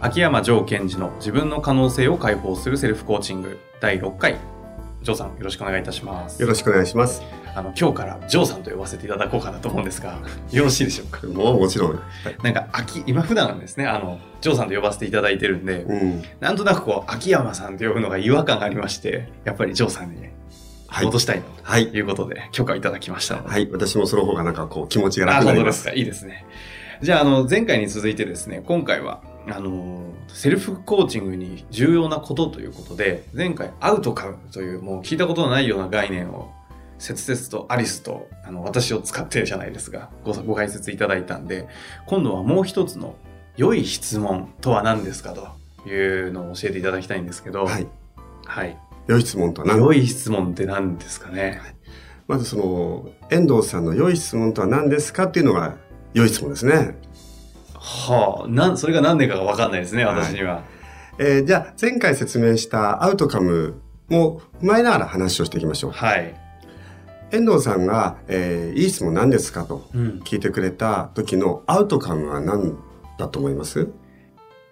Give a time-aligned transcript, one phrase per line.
[0.00, 4.36] 秋山城賢治の自分の可能性を解放するセルフコーチング第6回
[5.02, 7.22] 城さんよろしくお願いいたしますよろしくお願いします。
[7.52, 10.20] あの今日から城さんと呼ばせていただこうかなと思うんですが
[10.52, 11.26] よろしいでしょうか？
[11.26, 11.92] もうもちろん。
[11.94, 12.00] はい
[12.42, 16.22] なんか秋今普段ですねあの城さんと呼ばせていただいてるんでうん。
[16.40, 20.32] なんとなくこう秋山さんと呼ぶのが違和感がありましてやっぱり城さんにね
[20.86, 21.06] はい。
[21.06, 21.96] 戻したいはいと。
[21.96, 23.68] いうことで許可をいただきましたはい。
[23.72, 25.84] 私もその方がなんかこう気持ちがあ、楽になります。
[25.88, 25.98] 本当ですか？
[25.98, 26.46] いいですね。
[27.02, 36.52] じゃあ、あの、前回に続いてですね、今回は、あの、セルフコーチングに重要なことということで、前回、アウトカムという、もう聞いたことのないような概念を、
[36.98, 41.66] 切々とアリスと、あの、私を使ってじゃないですが、ごご解説いただいたんで、
[42.06, 43.16] 今度はもう一つの、
[43.56, 47.86] 良い質問とは何ですかというのを教えていただきたいんですけど、はい。
[48.44, 48.78] はい。
[49.06, 49.78] 良い質問とは何？
[49.78, 51.60] 良い質問って何ですかね？
[52.28, 55.76] まずその、遠藤さんの良い質問とは何ですかっていうのが
[56.14, 56.96] 良い質問ですね。
[57.82, 60.62] はあ、なん、それが何年かがわかんないですね、はい私には。
[61.18, 65.90] えーじゃあ前回説明したアウトカムも踏まえながら話をしていきましょう。
[65.92, 66.34] はい。
[67.30, 70.20] 遠藤さんが、えーいい質問何ですかとうん。
[70.24, 72.76] 聞いてくれた時のアウトカムは何
[73.18, 73.88] だと思います？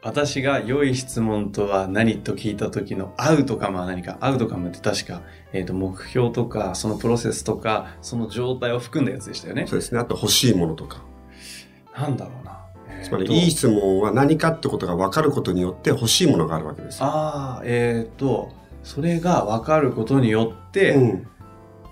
[0.03, 5.23] 私が良い質問とは何と聞いた時のアウトカムは何かアウトカムって確か、
[5.53, 9.67] えっ、と、目標とか、そのプロセスとか、その状態を含んだやつでしたよね。
[9.67, 9.99] そうですね。
[9.99, 11.03] あと欲しいものとか。
[11.99, 12.38] なんだろう
[13.03, 17.07] つまりといい質問は何かってことが分かることによって欲しいものがあるわけですよ。
[17.07, 21.27] ああ、えっ、と、それが分かることによって、うん。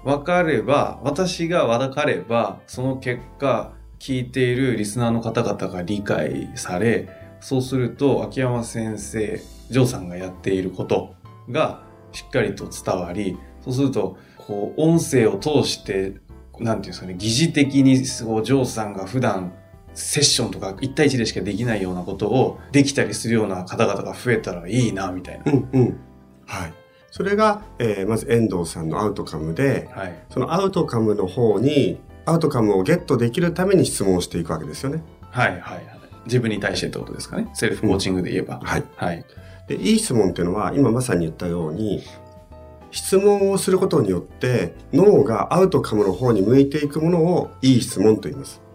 [0.04, 7.08] 分かれば、私が分かれば、その結果、聞いているリスナーの方々が理解され、
[7.40, 11.14] そうすると、秋山先生、ジョーさんがやっていること
[11.50, 16.14] がしっかりと伝わり、そうすると、こう、音声を通して、
[16.60, 19.52] なんていうんですかね、疑似的に、そう、ジョーさんが普段、
[19.96, 25.50] セッションとか1対1でしかできないようなことをできたりするような方々が増えたらいいな、みたいな。
[25.50, 26.00] うんうん。
[26.46, 26.72] はい。
[27.10, 30.14] それが、えーまず遠藤さんのアウトカムで、はい。
[30.30, 35.02] そのアウトカムの方に、アウトカムをゲットできるために質問をしていくわけですよね。
[35.22, 35.82] はい、はい、はい。
[36.26, 37.48] 自分に対してってことですかね。
[37.54, 38.60] セルフコーチングで言えば。
[38.62, 38.84] はい。
[38.96, 39.24] はい。
[39.68, 42.02] で、いい質問っていうのは、今まさに言ったように、
[42.90, 48.65] 質問をすることによって、脳がアウトカムの方に向いていくものをいい質問と言います。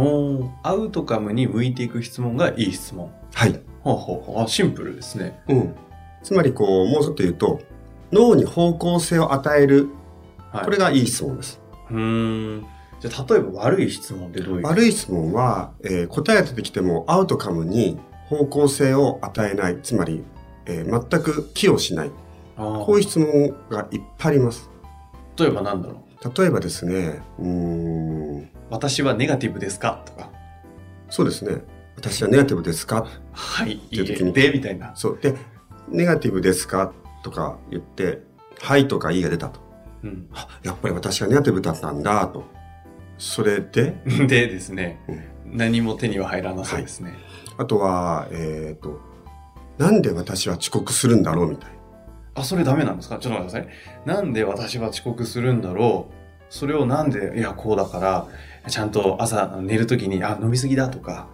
[0.00, 3.10] おーアウトカムに向いていく質問がいい質問。
[3.34, 3.60] はい。
[3.82, 4.42] ほうほうほう。
[4.42, 5.40] あ、シンプルですね。
[5.48, 5.74] うん。
[6.22, 7.60] つまり、こう、もうちょっと言うと、
[8.12, 9.88] 脳に方向性を与える。
[10.52, 10.64] はい。
[10.64, 11.60] これがいい質問です。
[11.90, 12.66] うーん。
[13.00, 14.66] じゃあ、例えば悪い質問ってどういう？
[14.66, 19.78] 悪い質問は、えー答えが出てきてもアウトカムに方向性を与えない。
[19.82, 20.24] つまり、
[20.66, 22.10] えー全く寄与しない。
[22.56, 24.68] こういう質問がいっぱいあります。
[25.38, 26.40] 例えばなんだろう？
[26.42, 30.02] 例えばですね、うーん、私はネガティブですか？
[30.06, 30.30] とか。
[31.08, 31.62] そうですね。
[31.96, 33.06] 私はネガティブですか？
[33.32, 33.72] はい。
[33.72, 34.94] いいっていう時にで、みたいな。
[34.96, 35.18] そう。
[35.20, 35.34] で、
[35.88, 36.92] ネガティブですか？
[37.22, 38.22] とか言って、
[38.60, 39.60] はいとかいいが出たと。
[40.04, 40.28] うん。
[40.32, 42.44] あやっぱり私はネガティブだったんだと。
[43.18, 45.00] それで、 でですね、
[45.44, 47.14] 何も手には入らなそうですね。
[47.58, 49.00] あとは、えっ、と、
[49.76, 51.76] なんで私は遅刻するんだろうみたいな。
[52.36, 53.18] あ、それダメなんですか？
[53.18, 54.14] ちょっと待ってください。
[54.16, 56.19] なんで私は遅刻するんだろう？
[56.50, 58.26] それをなんで、いや、こうだから、
[58.68, 61.28] ちゃんと朝寝るときに、あ、飲みすぎだとか、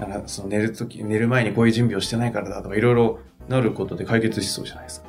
[0.00, 5.08] なんかその寝るとき、寝る前にこういう準備をしてないからだとか、いろいろなることで解決しそうじゃないですか。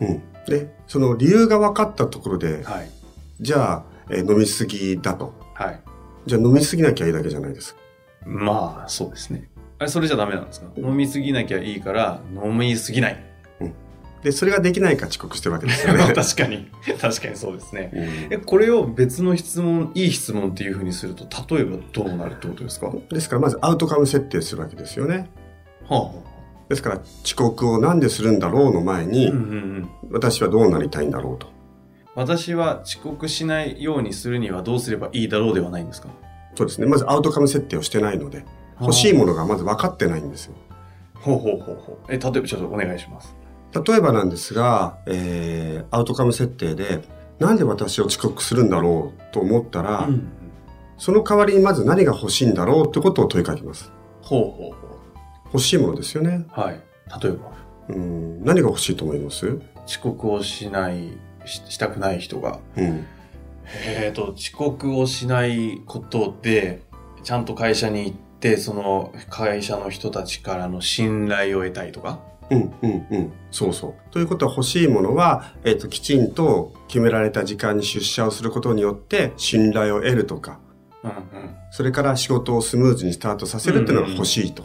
[0.00, 0.22] うん。
[0.46, 2.90] で、その理由が分かったところで、はい。
[3.40, 5.32] じゃあ、えー飲みすぎだと。
[5.54, 5.80] はい。
[6.26, 7.80] じゃあ飲みすぎなきゃいいだけじゃないですか。
[8.24, 9.48] まあ、そうですね。
[9.78, 10.66] あれ、それじゃダメなんですか？
[10.76, 13.24] 飲みすぎなきゃいいから、飲みすぎない。
[14.22, 16.04] で、それができないから遅刻してるわけですよね。
[16.14, 16.68] 確かに。
[17.00, 17.90] 確かにそうですね。
[17.92, 18.02] うん
[18.34, 21.24] え、これを別の質問、いい質問っていうふうにすると、
[21.54, 22.86] 例えばどうなるってことですか？
[22.86, 25.28] はですから、まずアウトカム設定するわけですよね。
[25.88, 26.10] あ、は
[26.68, 29.88] ですから、遅刻をなんでするんだろうの前に、うんうんうん。
[30.12, 31.48] 私はどうなりたいんだろうと。
[32.14, 36.08] 私は遅刻しないようにするにはどうすればいいだろうではないんですか？
[36.54, 36.86] そうですね。
[36.86, 38.44] まずアウトカム設定をしてないので、
[38.80, 40.54] 欲しいものがまず分かってないんですよ。
[41.14, 41.96] ほうほうほうほう。
[42.08, 43.34] え、例えばちょっとお願いします。
[43.74, 47.02] 例えばなんですが、えー、アウトカム設定で、
[47.38, 50.28] なんで私を遅刻するんだろうと思ったら、うん。
[50.98, 53.90] その代わりにまず何が欲しいんだろうってことを問いかけます。
[54.20, 54.98] ほうほうほ
[55.46, 56.46] 欲しいものですよね。
[56.56, 56.60] う。
[56.60, 56.80] はい。
[57.22, 57.52] 例えば、
[57.88, 59.58] うん、何が欲しいと思います？
[59.86, 63.06] 遅刻をしない、ししたくない人が、うん。
[63.86, 66.82] えっ、と、遅刻をしないことで、
[67.22, 72.20] ちゃんと会社に行って、その会社の人たちからの信頼を得たいとか？
[72.52, 73.32] うん、うん、うん。
[73.50, 73.94] そうそう。
[74.12, 80.60] ということは欲しいものは、えっ、と、きちんと決められた時間に出社をすることによって信頼を得るとか、
[81.02, 81.16] うんうん。
[81.70, 84.64] それから仕事をスムーズにスタートさせるっていうのが欲しいと。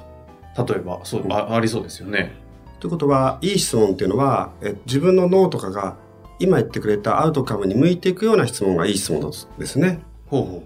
[0.57, 2.33] 例えば、そう、あありそうですよね。
[2.79, 5.97] ということは、いい質問っていうのは、え自分の脳とかが
[6.39, 9.99] 今言ってくれたアウトカムに向いていくような質問がいい質問ですね。
[10.27, 10.63] ほうほうほ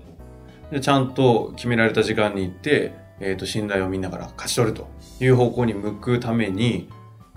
[0.71, 0.73] う。
[0.73, 4.87] で、ちゃんと決められた時間に行って、えっ、と、信頼をみんなから勝ち取ると
[5.19, 6.89] いう方向に向くために、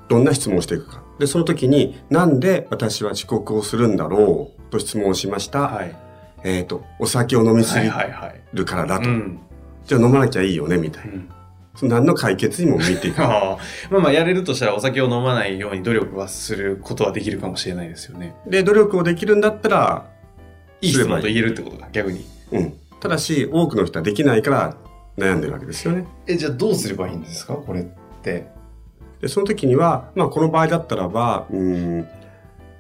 [0.09, 1.03] どんな質問をしていくか。
[1.19, 5.61] で、その時に、なんで私は遅刻をするんだろうと質問をしました。
[5.69, 5.97] はい。
[6.45, 8.41] えっ、と、お酒を飲みすはいぎはいはい。
[8.53, 9.09] るからだと。
[9.09, 9.39] うん。
[9.87, 11.17] じゃあ飲まなきゃいいよね、みたいうな。
[11.19, 11.29] ん
[11.75, 13.19] その何の解決にも向いていく。
[13.21, 13.59] まあ
[13.91, 18.35] まあ、やれるとしたらお酒を飲まないように努力はすることはできるかもしれないですよね。
[18.47, 20.07] で、努力をできるんだったら、
[20.81, 22.25] いい質問と言えるってことか、逆に。
[22.53, 22.75] うん。
[23.01, 24.77] ただし、多くの人はできないから
[25.19, 26.07] 悩んでるわけですよね。
[26.27, 27.55] え、じゃあどうすればいいんですか？
[27.55, 27.85] これっ
[28.23, 28.47] て。
[29.25, 32.07] で、その時には、まあ、この場合だったらば、うん、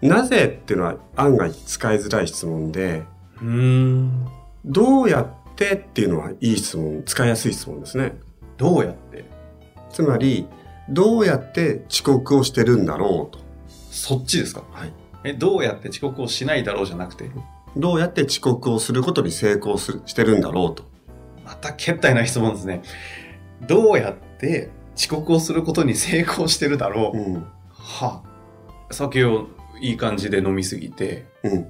[0.02, 3.02] なぜっていうのは案外使いづらい質問で、
[3.41, 4.29] うーん。
[4.62, 8.12] どうやってっていうのはいい質問、使いやすい質問ですね。
[8.58, 9.25] どうやって
[9.88, 10.46] つまり、
[10.91, 13.43] どうやって遅刻をしてるんだろうと。
[13.91, 14.93] そっちですかはい。
[15.25, 17.31] え、どうやって遅刻をしないだろうじゃなくて、
[17.75, 20.85] どうやって遅刻をすることに成功するしてるんだろうと。
[21.43, 22.82] またけったいな質問ですね。
[23.67, 27.46] どうやって遅刻をすることに成功してるだろう、うん。
[27.70, 28.23] は
[28.91, 29.49] あ、酒を
[29.81, 31.67] いい感じで飲みすぎて、うん。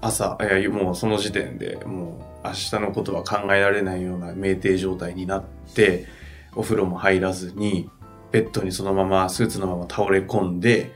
[0.00, 5.44] 朝、いや、もうその時点でもう明日のことは考えられないような酩酊状態になっ
[5.74, 6.06] て、
[6.54, 7.88] お風呂も入らずに、
[8.32, 10.92] ベッドにそのまま、スーツのまま倒れ込んで、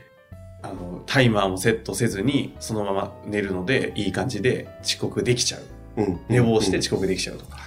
[0.61, 5.57] あの、タイマーもセットせずに、そのまま寝るので、いい感じで遅刻できちゃ
[5.97, 6.01] う。
[6.01, 6.19] うん。
[6.27, 7.59] 寝坊してうん遅刻できちゃうとか。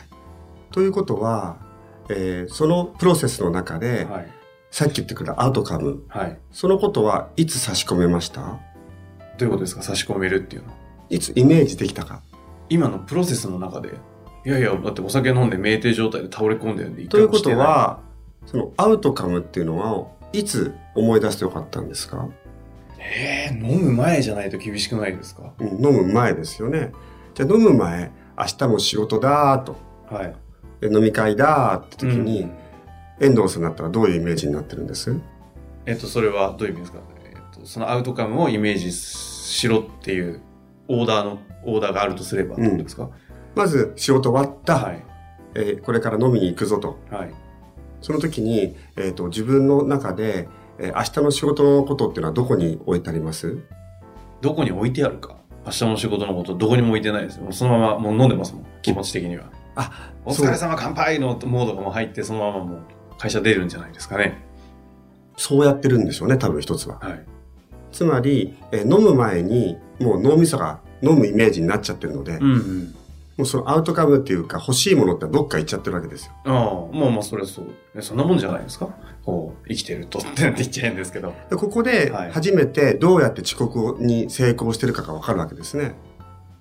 [0.72, 1.58] ということは、
[2.10, 4.28] えーそのプロセスの中で、はい。
[4.70, 6.38] さっき言ってくれたアウトカム、はい。
[6.50, 8.40] そのことはいつ差し込めました？
[8.42, 8.48] ど
[9.40, 9.82] ういうことですか？
[9.82, 10.74] 差し込めるっていうのは。
[11.08, 12.22] いつイメージできたか？
[12.68, 13.94] 今のプロセスの中で、
[14.44, 18.00] いやいや、だってお酒飲んで酩酊状態で倒れ込んでるんで、一ということは、
[18.44, 22.28] そのアウトカムっていうのは、いつ思い出してよかったんですか、
[22.98, 25.54] えー、飲む前じゃないと厳しくないですか？
[25.58, 26.92] うん、飲む前ですよね。
[27.34, 29.76] じゃあ飲む前、明日も仕事だーと、
[30.14, 30.36] はい。
[30.80, 32.52] で飲み会だーって時に、うん
[33.20, 35.12] 遠藤さんだったらどういうイメージになってるんです？
[35.86, 40.40] えっと、それはどういう意味ですか、えっと、そのアウトカムをイメージしろっていう
[40.86, 43.10] オーダーの、オーダーがあるとすればってことですか、
[43.56, 45.04] まず仕事終わった、はい。
[45.56, 47.00] えーこれから飲みに行くぞと。
[47.10, 47.34] はい。
[48.02, 50.48] その時に、えー、と自分の中で、
[50.78, 53.58] えー明日の仕事のことっていうのはどこに置いてあります？
[54.42, 58.66] どこに置いてあるか明日の仕事のことどこにも置いてないですそのままもう飲んでますもん。
[58.82, 59.50] 気持ち的には。
[59.78, 62.80] あ、お疲れ様乾杯のモードがもう入ってそのままもう
[63.16, 64.44] 会社出るんじゃないですかね。
[65.36, 66.98] そうやってるんでしょうね、多分一つは。
[66.98, 67.24] はい。
[67.92, 72.94] つまり、えー飲む前にもう脳みそが飲むイメージになっちゃってるので、うんうん。
[73.36, 76.32] もうそのアウトカムっていうか欲しいものってどっか行っちゃってるわけですよ。
[76.44, 77.66] ああ、もうまあそれはそう。
[77.94, 78.88] えそんなもんじゃないですか？
[79.24, 81.32] こう、生きてるとって言っちゃ変ですけど。
[81.48, 85.94] でここではい初めてどうやって遅刻に成功してるかがわかるわけですね。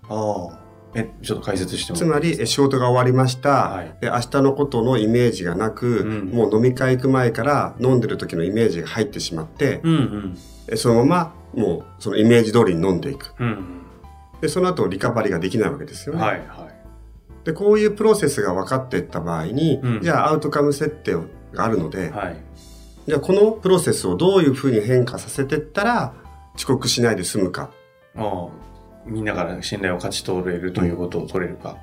[0.07, 0.66] ああ。
[0.95, 3.69] え、ちょっと解説してもつまり、え仕事が終わりました。
[3.69, 10.37] はいで明日のことのイメージがなく、うんもう飲み会行く前から飲んでる時のイメージが入ってしまって、うんうん。
[10.67, 13.33] えそのままもうそのイメージ通りに飲んでいく。
[13.39, 13.81] うん
[14.41, 16.19] で、その後リカバリーができないわけですようん。
[16.19, 16.25] ね。
[16.25, 17.45] はいはい。
[17.45, 21.15] で、こういうプロセスが分かっていった場合に、うんじゃあアウトカム設定
[21.53, 22.37] があるので、はい。
[23.07, 26.13] じゃあこのプロセスをどういうふうに変化させていったら
[26.55, 27.71] 遅刻しないで済むか。
[28.15, 28.47] ああ。
[29.07, 31.69] みんなから信頼を勝ち取れるということを取れるか。
[31.69, 31.79] はい。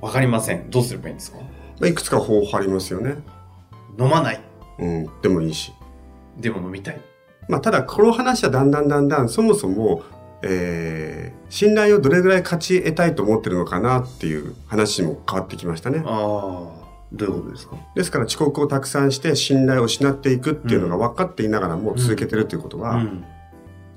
[0.00, 0.70] わかりません。
[0.70, 1.38] どうすればいいんですか？
[1.38, 1.46] ま
[1.82, 3.16] あ、いくつか方法ありますよね。
[3.98, 4.40] 飲まない。
[4.78, 5.72] うん、でもいいし。
[6.38, 7.00] でも飲みたい。
[7.48, 10.02] まあ、ただ、この話はだんだんだんだん、そもそも、
[10.42, 16.02] えー、信頼をどれぐらい勝ち得たいと思ってるのかなっていう話にも変わってきましたね。
[16.04, 16.82] ああ。
[17.12, 17.76] どういうことですか？
[17.94, 23.24] ですから遅刻をたくさんして信頼を失っていくっていうのが分かっていながらも続けてるっていうことは、うん。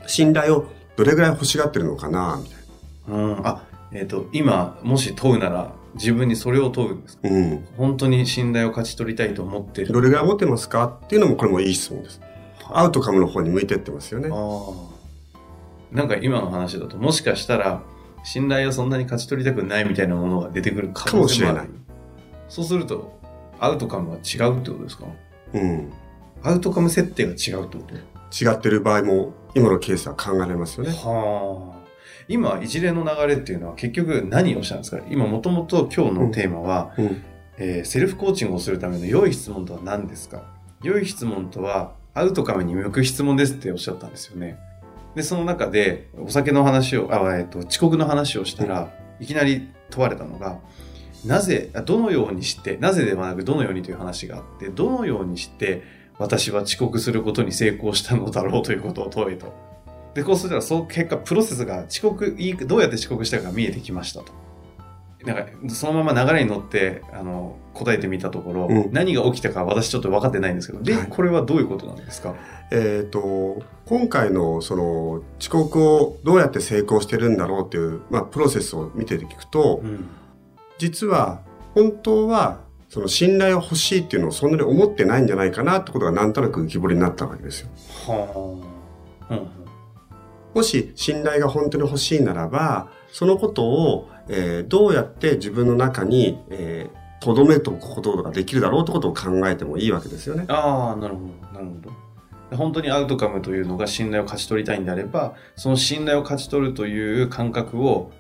[0.06, 0.66] 信頼を
[0.96, 2.60] どれぐらい欲しがってるのかなみたい
[3.08, 3.48] うん。
[3.48, 7.66] あ、えっ、と、今、もし問うなら、自分にそれを問うんですかうん。
[7.78, 9.94] 本当に信頼を勝ち取りたいと思ってる。
[9.94, 12.22] どれぐらい持ってますかっていうのもこれもいい質問です。
[12.70, 14.30] アウトカムの方に向いてってますよね。
[14.32, 15.96] ああ。
[15.96, 17.84] なんか今の話だと、もしかしたら、
[18.24, 20.90] 信頼をそんなに勝ち取りたくないみたいなものが出てくる。
[20.90, 21.48] かもしれ
[22.50, 23.20] そうすると、
[23.60, 25.06] アウトカムは違うってことですか？
[25.54, 25.92] うん。
[26.44, 27.96] アウトカム設定が違うってこと？
[28.44, 30.92] 違ってる場合も今のケースは考えられますよね。
[30.92, 31.86] はあ。
[32.28, 35.02] 今、一連の流れっていうのは結局何をしたんですか？
[35.10, 37.24] 今、もともと今日のテーマは、うん。
[37.58, 40.44] えーセルフコーチングをするための良い質問とは何ですか？
[40.84, 44.60] 良い質問とは、アウトカムに向く質問ですっておっしゃったんですよね。
[45.16, 50.60] で、その中で、お酒の話を、あ、えっと、遅刻の話をしたら、いきなり問われたのが、
[51.26, 55.82] なぜ、あどのようにして、なぜではなくどのようにという話があって、どのようにして
[56.18, 59.54] 私は遅刻することに成功したのだろうということを問えと。
[60.14, 64.32] で、こうすれば、その結果、プロセスが遅刻、どうやって遅刻したかが見えてきましたと。
[65.26, 72.36] なんか、そのまま流れに乗って、あの、答えてみたところ、うん何が起きたか私ちょっと分かってないんですけど、で、はいこれはどういうことなんですか？
[72.72, 80.08] えっ、と、今回のその遅刻をどうやって成功してるんだろうっていう、まあ、プロセスを見ていくと、ん。
[80.78, 81.42] 実は
[81.74, 87.70] 本当はその信頼を欲しいっていうのをそんなに思ってないんじゃないかなってことがなんとなく浮き彫りになったわけですよ。
[88.08, 88.64] は
[89.30, 89.34] あ。
[89.34, 89.48] うん。
[90.54, 100.46] もし信頼が本当に欲しいならば、そのことを、えーどうやって自分の中に、えー留めておくことができるだろうってことを考えてもいいわけですよね。
[100.48, 101.90] ああ、なるほど、なるほ
[102.52, 102.56] ど。
[102.56, 108.12] 本当にアウトカムというのが信頼を勝ち取りたいんであれば、その信頼を勝ち取るという感覚を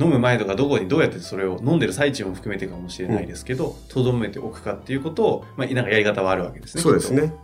[0.00, 6.82] 飲む前とかどこにどうやってそれを飲んでる最中も含めてかもしれないですけど、とど、めておくかっていうことを、まあ、なんかやり方はあるわけですね。
[6.82, 7.28] そうですね。
[7.28, 7.34] と。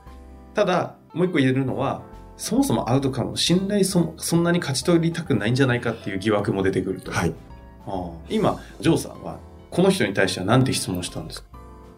[0.54, 2.02] ただ、もう一個言えるのは、
[2.36, 7.10] そもそもアウトカムを信頼そそんなに勝ち取りたくないんじゃないかっていう疑惑も出てくると。
[7.12, 7.34] はい。
[7.86, 9.38] ああ今、ジョーさんは、
[9.70, 11.48] この人に対しては何て質問したんですか？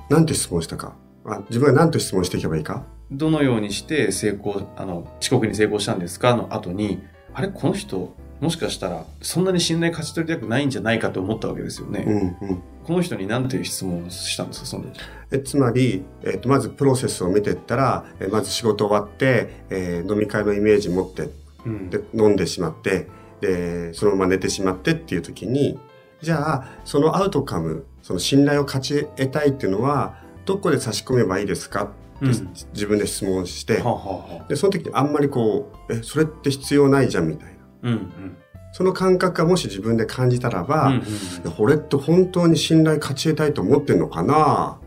[0.08, 0.94] なんて質問したか？
[1.26, 2.84] あ自分は何と質問していけばいいか？
[3.10, 6.34] どのようにして成功、あの、遅刻に成功したんですか？
[6.34, 7.02] の後に、
[7.34, 12.04] あれこの人、もしかしたら、そんなに信頼勝ち取りたくないんじゃないかと思ったわけですよね。
[12.42, 12.62] うんうん。
[12.84, 15.00] この人に何ていう質問をしたんですか、その時。
[15.32, 21.30] えつまり、えっとまずプロセスを見ていったら、えまず仕事終わって、えー飲み会のイメージ持って
[21.64, 23.08] うんで飲んでしまって
[23.40, 25.78] でそのまま寝てしまってっていう時に
[26.22, 31.84] じゃあそのアウトカムその信頼を勝ち得たいっていうのはどこで差し込めばいいですか？
[31.84, 37.55] って、うん自分で質問してはあ、はでその時にあんまりこうえそれって必要ないじゃんみたいな
[37.90, 38.36] うんうん。
[38.72, 44.78] その感覚がもし自分で感じたらば、うんうんこれって本当に信頼勝ち得たいと思ってんのかな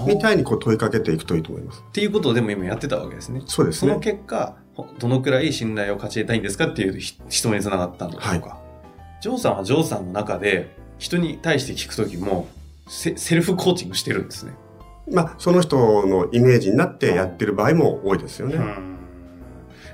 [0.00, 1.82] うんみたいにこう問いかけていくといいと思います。
[1.88, 3.40] っていうことをでも今やってたわけですね。
[3.40, 3.98] そのそうですね。
[4.00, 8.58] 結果、ほどのくらい信頼を勝ち得たいんですかっていうひ質問につながったのかとか。
[9.22, 12.48] ジョーさんはジョーさんの中で人に対して聞くときも
[12.88, 14.52] セセルフコーチングしてるんですね。
[15.10, 18.56] まあ、その人のイメージになってやってる場合も多いですよね。
[18.56, 18.99] うん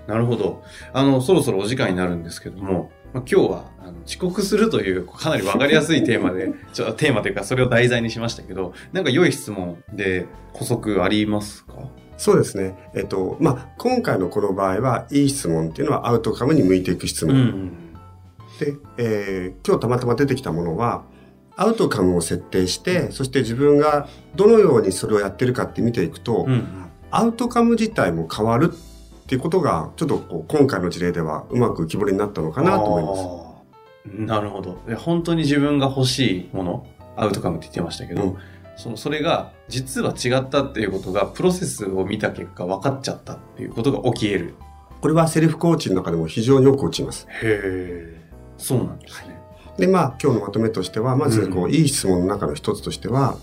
[0.06, 0.62] なるほど。
[0.92, 11.74] あの、そろそろお時間になるんですけども、まあ、今日はあの遅刻するというかなりわかりやすいテーマで、 ちょテーマというかそれを題材にしましたけど、なんか良い質問で補足ありますか？
[12.18, 12.74] そうですね。
[12.94, 17.36] えっと、まあ、今回のこの場合は、いい質問っていうのはアウトカムに向いていく質問。
[17.36, 17.72] ん。
[18.58, 21.04] で、えー今日たまたま出てきたものは、
[21.56, 26.64] アウトカムを設定して、そして自分がどのようにそれをやってるかって見ていくと、うん。
[27.10, 28.76] アウトカム自体も変わるっ
[29.26, 33.46] ていうことが、ちょっとこう今回の事例ではうまく浮き彫りになったのかなと思います。
[34.14, 34.78] なるほど。
[34.86, 38.36] で本当に自分が欲しいもの、アウトカムって言ってましたけど、うん
[38.76, 44.54] そのそれが実は違ったっていうことがプロセスを見た結果分かっちゃったっていうことが起き得る。
[45.00, 47.26] これはセルフコーチの中でも非常によく落ちます。
[47.26, 48.20] へえ。
[48.58, 49.38] そうなんですね。
[49.78, 53.36] で、まあ、今日のまとめとしては、まず、こう、うんいい質問の中の一つとしては、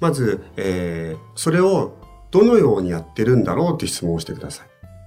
[0.00, 1.94] まず、えーそれを
[2.30, 4.66] どのようにやってるんだろうっていう質問をしてください。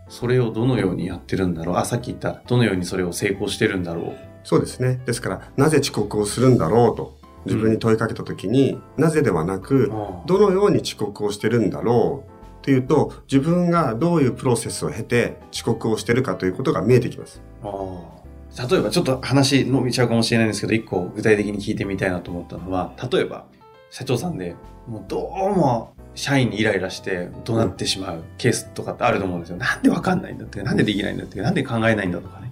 [0.09, 1.75] それをどのようにやってるんだろう？
[1.77, 4.17] あ、さっき言った、どのようにそれを成功してるんだろう？
[4.43, 4.99] そうですね。
[5.05, 9.91] ですから、なぜ遅刻をするんだろうと、自分に問いかけたときに、なぜではなく、
[10.25, 12.29] どのように遅刻をしてるんだろう？
[12.59, 17.41] っていうと、自分がどういうプロセスを経て遅刻をしてるかということが見えてきます。
[17.63, 23.45] 例えばちょっと話伸びちゃうかもしれないんですけど、一個具体的に聞いてみたいなと思ったのは、例えば、
[23.89, 24.55] 社長さんで、
[24.87, 29.57] もうどうも社員にイライラして怒鳴ってしまうケースとかってあると思うんですよ。
[29.57, 32.51] なんでわかんないんだって、なんでできないんだって、なんで考えないんだとかね。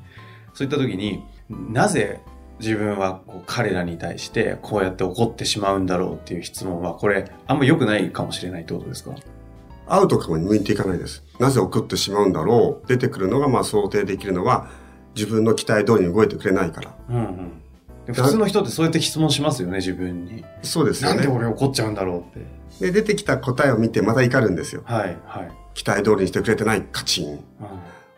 [0.54, 2.20] そういった時に、なぜ
[2.60, 9.12] 自分はこう彼らに対してこうやって怒ってしまうんだろうっていう質問は、これあんま良くないかもしれないってことですか？
[9.88, 11.24] アウトカムに向いていかないです。
[11.40, 12.88] なぜ送ってしまうんだろう？
[12.88, 14.70] 出てくるのが、まあ想定できるのは、
[15.16, 16.96] 自分の期待通りに動いてくれないから。
[17.10, 17.52] うんうん。
[18.08, 20.44] で普通の人ってそうやって質問しますよね、自分に。
[20.64, 21.18] そうですよね。
[21.18, 22.42] なんで俺怒っちゃうんだろうっ
[22.80, 22.92] て。
[22.92, 24.82] で、出てきた答えを見てまた怒るんですよ。
[24.86, 25.52] はい、はい。
[25.74, 26.84] 期待通りにしてくれてない。
[26.92, 27.34] カチン。
[27.34, 27.40] うん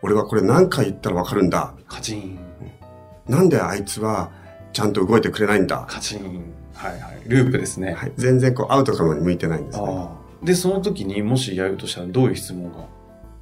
[0.02, 1.74] 俺はこれ何回言ったらわかるんだ。
[1.86, 2.40] カチン、
[3.28, 4.32] なんであいつは
[4.72, 5.86] ちゃんと動いてくれないんだ。
[5.90, 6.54] カチン。
[6.74, 7.22] はい、はい。
[7.28, 7.92] ループですね。
[7.92, 9.86] はい、全然こうアウトカムに向いてないんですね。
[9.86, 10.46] ああ。
[10.46, 12.86] で、その時にもしやるとしたらどういう質問が？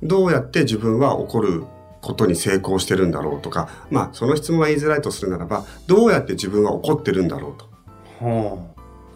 [0.01, 1.63] どうやって自分は怒る
[2.01, 8.25] ことに成功してるんだろうとか、まあその質問は言いづらいとするならば、どうやって自分は怒ってるんだろうと。
[8.25, 8.57] は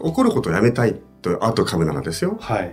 [0.00, 2.38] 怒ることをやめたいとアウトカムならですよ。
[2.40, 2.72] あ、はい、はい。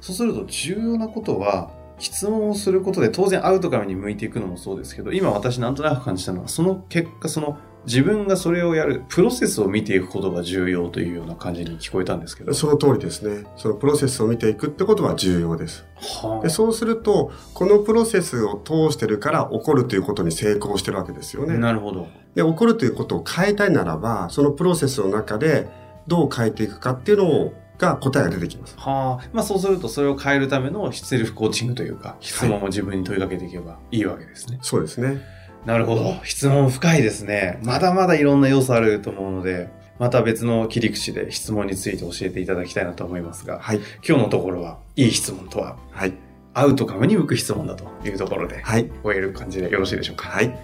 [0.00, 12.52] そうすると重要なことは、質問をすることで当然アウトカムに向いていくのもそうですけど、今私なんとなく感じたのは、その結果、その自分がそれをやるプロセスを見ていくことが重要というような感じに聞こえたんですけど。
[12.54, 13.46] その通りですね。
[13.56, 15.86] そのプロセスを見ていくってことは重要です。
[15.96, 21.58] はでそうすると、このプロセスを通してるから怒るということに成功してるわけですよあ、ね。
[21.58, 22.08] なるほど。
[22.34, 25.68] で、怒るということを変えたいならば、そのプロセスの中で
[26.06, 28.74] どう変えていくかっていうのが答えが出てきます。
[28.78, 29.28] はあ。
[29.32, 34.58] まあそうするとそれを変えるためのセルフコーチングというか、質問を自分に問いかけていけばいいわけですね。
[34.62, 35.37] そうですね。
[35.68, 36.16] なるほど。
[36.24, 37.58] 質問深いですね。
[37.62, 43.80] まだまだいろんな要素あると思うので、また別の切り口で質問について教えていただきたいなと思いますが、はい。
[44.02, 46.14] 今日のところは、いい質問とは、はい。
[46.54, 48.90] アウトカムに向く質問だというところで、はい。
[49.04, 50.30] 終える感じでよろしいでしょうか？
[50.30, 50.58] はい。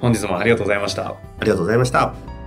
[0.00, 1.10] 本日もありがとうございました。
[1.10, 2.37] ありがとうございました。